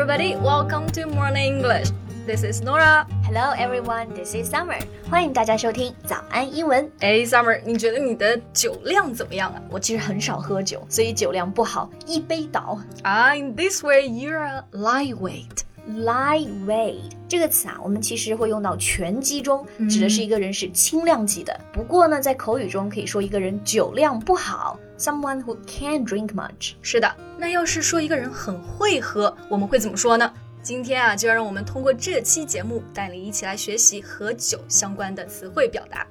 [0.00, 1.90] everybody, welcome to Morning English.
[2.26, 3.06] This is Nora.
[3.24, 4.80] Hello everyone, this is Summer.
[5.10, 6.90] 欢迎大家收听早安英文。
[7.00, 9.62] 哎，Summer，你觉得你的酒量怎么样啊？
[9.70, 12.78] 我其实很少喝酒，所以酒量不好，一杯倒。
[13.02, 15.60] 啊，In this way, you're a lightweight.
[15.99, 21.59] Lightweight 这个词啊，我们其实会用到拳击中，指的是一个人是轻量级的。
[21.73, 26.73] 不过呢，在口语中可以说一个人酒量不好，someone who can't drink much。
[26.81, 30.31] 是的，那要是说一个人很会喝，我们会怎么说呢？
[30.61, 36.05] 今天啊，就要让我们通过这期节目，带你一起来学习和酒相关的词汇表达。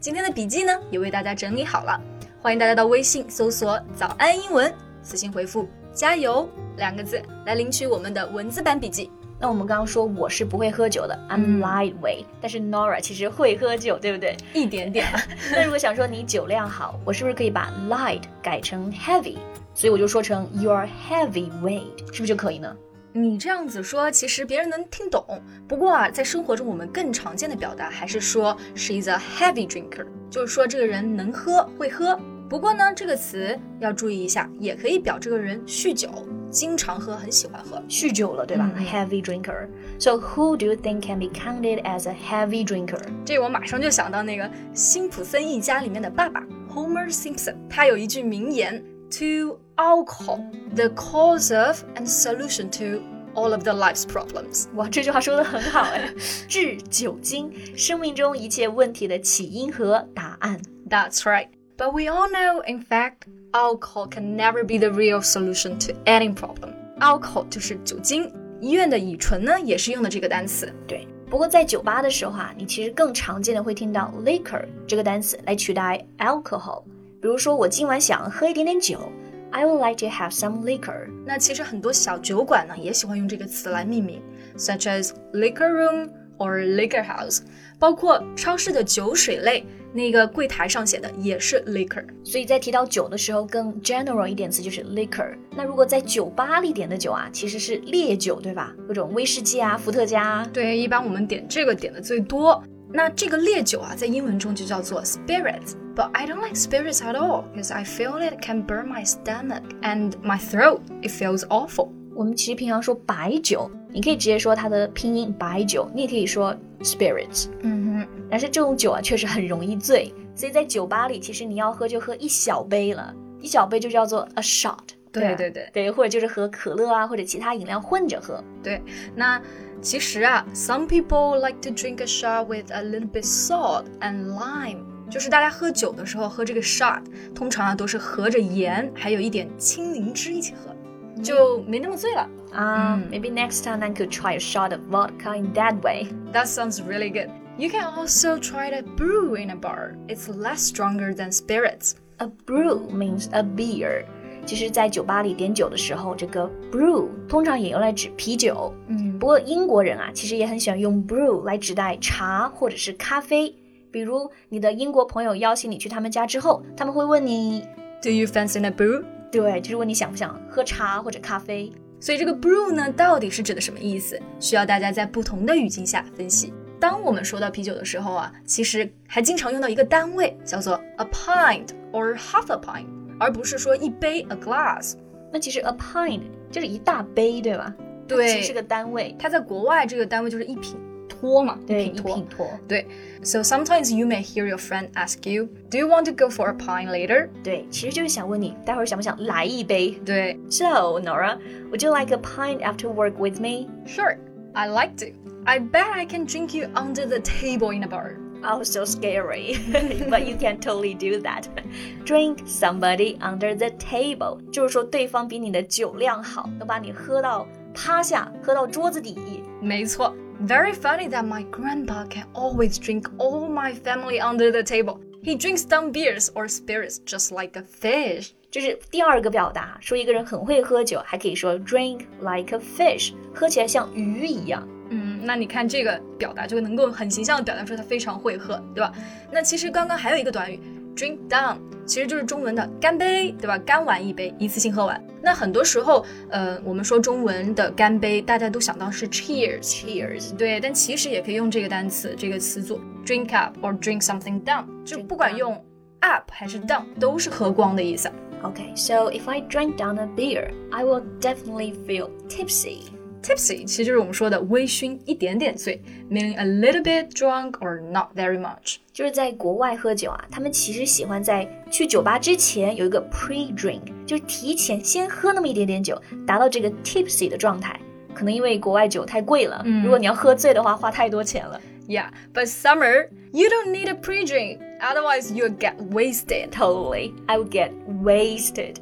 [0.00, 2.00] 今天的笔记呢，也为大家整理好了，
[2.40, 9.10] 欢迎大家到微信搜索“早安英文”，私信回复“加油”两个字来领取我们的文字版笔记。
[9.42, 14.36] 那我们刚刚说我是不会喝酒的，I'm lightweight，但是 Nora 其实会喝酒，对不对？
[14.54, 15.04] 一点点。
[15.50, 19.38] 那如果想说你酒量好，我是不是可以把 light 改成 heavy？
[19.74, 22.72] 所以我就说成 You're heavyweight，是不是就可以呢？
[23.12, 25.26] 你这样子说，其实别人能听懂。
[25.66, 32.16] 不过啊，在生活中我们更常见的表达还是说 she's a heavy drinker，就是说这个人能喝，会喝。
[32.48, 36.08] 不过呢，这个词要注意一下，也可以表这个人酗酒，
[36.51, 38.85] 经常喝，很喜欢喝，酗酒了，对吧、嗯、？
[38.85, 39.67] Heavy drinker.
[39.99, 42.99] So who do you think can be counted as a heavy drinker？
[43.25, 48.83] 这我马上就想到那个辛普森一家里面的爸爸 Homer Simpson，他有一句名言。
[49.09, 50.41] to alcohol,
[50.75, 53.01] the cause of and solution to
[53.35, 54.65] all of the life's problems。
[54.75, 56.13] 哇，这句话说的很好哎，
[56.49, 60.59] 致酒精，生命中一切问题的起因和答案。
[60.89, 61.47] That's right.
[61.77, 66.33] But we all know, in fact, alcohol can never be the real solution to any
[66.33, 66.73] problem.
[66.99, 70.73] Alcohol 就是酒精，医院的乙醇呢也是用的这个单词。
[70.87, 71.07] 对。
[71.29, 76.83] 不过在酒吧的时候啊，你其实更常见的会听到 liquor 这个单词来取代 alcohol。
[77.21, 79.11] 比如说，我今晚想喝一点点酒，
[79.51, 81.07] I would like to have some liquor。
[81.25, 84.21] 那其实很多小酒馆呢也喜欢用这个词来命名，
[84.57, 87.41] such as liquor room or liquor house。
[87.77, 92.04] 包括超市的酒水类， 那个柜台上写的也是 liquor。
[92.24, 95.36] 所以在提到酒的时候，更 general 一点词就是 liquor。
[95.54, 98.74] 那如果在酒吧里点的酒啊，其实是烈酒，对吧？
[98.88, 100.44] 各种威士忌啊、伏特加。
[100.52, 102.62] 对，一般我们点这个点的最多。
[102.94, 105.72] 那这个烈酒啊，在英文中就叫做 spirits。
[105.94, 110.12] But I don't like spirits at all because I feel it can burn my stomach and
[110.22, 110.80] my throat.
[111.02, 111.88] It feels awful.
[112.14, 117.46] 我们其实平常说白酒，你可以直接说它的拼音白酒，你也可以说 spirits。
[117.62, 117.91] 嗯哼，
[118.31, 124.77] 但是这种酒啊，确实很容易醉，所以在酒吧里，其实你要喝就喝一小杯了，一小杯就叫做 a shot。
[125.11, 128.43] 对对对对，或者就是和可乐啊或者其他饮料混着喝。
[128.61, 128.79] 对，
[129.15, 129.41] 那
[129.81, 137.01] 其实啊，some people like to drink a shot with a little bit salt and lime，就是大家喝酒的时候喝这个 shot，
[137.33, 140.75] 通常啊都是合着盐，还有一点青柠汁一起喝，
[141.23, 142.29] 就没那么醉了。
[142.53, 146.07] 啊、um, maybe next time I could try a shot of vodka in that way.
[146.31, 147.29] That sounds really good.
[147.57, 149.95] You can also try to brew in a bar.
[150.07, 151.93] It's less stronger than spirits.
[152.17, 154.05] A brew means a beer.
[154.45, 158.73] 其实，在酒吧里点酒的时候，这个 brew 通常也用来指啤酒。
[158.87, 163.53] 嗯，不过英国人啊，其实也很喜欢用 brew 来指代茶或者是咖啡。
[163.91, 167.65] 比如，你的英国朋友邀请你去他们家之后，他们会问你，
[168.01, 169.03] Do you fancy a brew？
[169.31, 171.71] 对，就是问你想不想喝茶或者咖啡。
[171.99, 174.17] 所以这个 brew 呢，到底是指的什么意思？
[174.39, 176.53] 需要大家在不同的语境下分析。
[176.81, 182.85] 当我们说到啤酒的时候啊，其实还经常用到一个单位，叫做 a pint or half a pint。
[183.19, 184.93] 而不是说一杯 a glass，
[185.33, 187.73] 那其实 a pint 就是一大杯，对吧？
[188.07, 189.15] 对，其实是个单位。
[189.17, 190.77] 它在国外这个单位就是一品
[191.09, 192.47] 托嘛，对，一品托。
[192.67, 192.85] 对，
[193.23, 196.53] so sometimes you may hear your friend ask you, "Do you want to go for a
[196.53, 199.99] pint later?" 对，其实就是想问你，待会儿想不想来一杯？
[200.05, 200.39] 对。
[200.51, 201.39] So Nora,
[201.71, 203.67] would you like a pint after work with me?
[203.87, 204.15] Sure,
[204.53, 205.13] I like to.
[205.45, 208.17] I bet I can drink you under the table in a bar.
[208.43, 209.57] Oh, so scary.
[210.09, 211.47] but you can totally do that.
[212.05, 219.17] Drink somebody under the table，就是说对方比你的酒量好，能把你喝到趴下，喝到桌子底。
[219.61, 220.15] 没错。
[220.45, 224.99] Very funny that my grandpa can always drink all my family under the table.
[225.23, 228.33] He drinks down beers or spirits just like a fish.
[228.52, 234.68] 这是第二个表达，说一个人很会喝酒，还可以说 drink like a fish，喝起来像鱼一样。
[234.90, 238.92] 嗯，那你看这个表达就能够很形象的表达出他非常会喝，对吧？
[239.30, 240.60] 那其实刚刚还有一个短语
[240.94, 241.56] drink down，
[241.86, 243.56] 其实就是中文的干杯，对吧？
[243.56, 245.02] 干完一杯，一次性喝完。
[245.22, 255.54] 那很多时候，呃，我们说中文的干杯，大家都想到是 cheers，cheers，对，但其实也可以用这个单词，这个词组 drink up or drink something down，就不管用
[256.00, 258.12] up 还是 down，都是喝光的意思。
[258.43, 262.83] Okay, so if I drank down a beer, I will definitely feel tipsy.
[263.23, 268.77] Tipsy 其实就是我们说的微醺，一点点醉，meaning a little bit drunk or not very much。
[268.93, 277.77] 就是在国外喝酒啊，他们其实喜欢在去酒吧之前有一个 pre-drink，就是提前先喝那么一点点酒，达到这个 tipsy 的状态。
[278.13, 281.59] 可能因为国外酒太贵了，如果你要喝醉的话，花太多钱了。
[281.87, 286.51] Yeah, but summer, you don't need a pre-drink, otherwise you'll get wasted.
[286.51, 288.79] Totally, I will get wasted.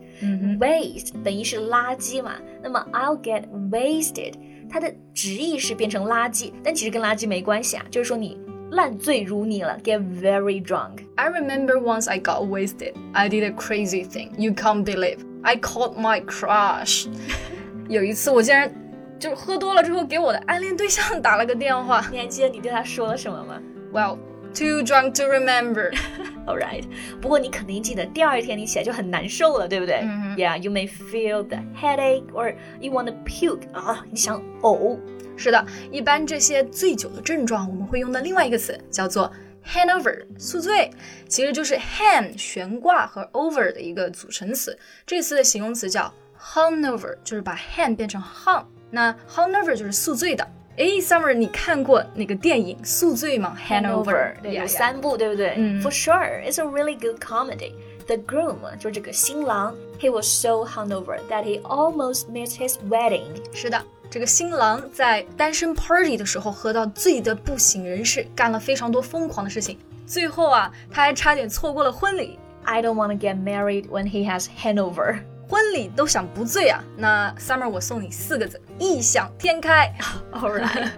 [0.59, 4.33] Waste 等于是垃圾嘛，那么 I'll get wasted，
[4.69, 8.39] 它的直译是变成垃圾，但其实跟垃圾没关系啊，就是说你
[8.71, 11.03] 烂醉如泥了，get very drunk.
[11.15, 12.93] I remember once I got wasted.
[13.13, 14.31] I did a crazy thing.
[14.37, 15.19] You can't believe.
[15.43, 17.07] I called my crush.
[17.87, 18.73] 有一次我竟然
[19.20, 22.04] 就是喝多了之后给我的暗恋对象打了个电话。
[22.10, 23.60] 你还记得你对他说了什么吗
[23.92, 24.18] ？Well.
[24.52, 25.92] Too drunk to remember.
[26.44, 26.82] All right.
[27.20, 34.98] 不过你肯定记得，第二天你起来就很难受了，对不对、嗯、？Yeah, you may feel the headache or you want to puke 啊，你想呕。
[35.36, 39.30] 是的，一般这些醉酒的症状，我们会用到另外一个词叫做
[39.64, 40.90] hangover，宿醉，
[41.28, 44.76] 其实就是 hang 悬挂和 over 的一个组成词。
[45.06, 48.63] 这个词的形容词叫 hungover，就是把 hang 变成 hung。
[48.89, 50.47] 那 hungover 就是宿醉的。
[50.77, 53.57] 哎，Summer，你看过那个电影《宿醉》吗？
[53.57, 55.53] Hangover，对，有三部，对不对？
[55.57, 57.71] 嗯，For sure, it's a really good comedy.
[58.07, 63.23] The groom 就是这个新郎，he was so hungover that he almost missed his wedding.
[63.53, 72.37] 是的，这个新郎在单身 party 的时候喝到醉得不省人事，干了非常多疯狂的事情，最后啊，他还差点错过了婚礼。
[72.65, 75.19] I don't want to get married when he has hangover.
[75.50, 76.80] 婚礼都想不醉啊？
[76.96, 79.92] 那 Summer，我送你四个字：异想天开。
[80.32, 80.90] All right。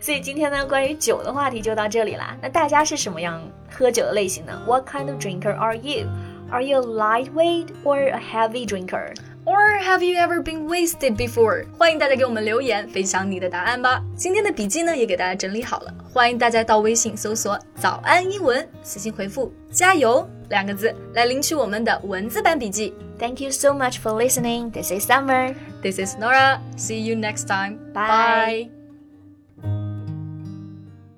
[0.00, 2.34] 所以今天呢，关于酒的话题就到这里啦。
[2.40, 6.08] 那大家是什么样喝酒的类型呢？What kind of drinker are you?
[6.50, 9.14] Are you a lightweight or a heavy drinker?
[9.45, 11.65] Or have you ever been wasted before？
[11.77, 14.03] 欢迎大家给我们留言，分享你的答案吧。
[14.15, 22.93] 今天的笔记呢，也给大家整理好了，欢迎大家到微信搜索“早安英文”，私信回复“加油”两个字来领取我们的文字版笔记。
[23.19, 24.71] Thank you so much for listening.
[24.71, 25.55] This is Summer.
[25.81, 26.59] This is Nora.
[26.75, 27.77] See you next time.
[27.93, 28.69] Bye.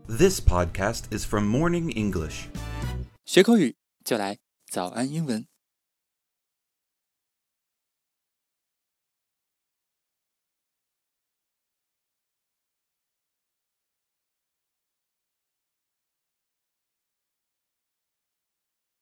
[0.07, 2.49] This podcast is from Morning English.
[3.25, 4.37] 学口语就来
[4.69, 5.45] 早安英文。